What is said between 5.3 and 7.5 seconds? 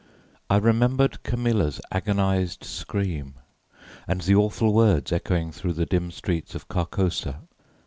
through the dim streets of Carcosa.